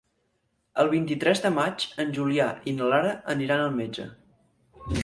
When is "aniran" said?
3.37-3.67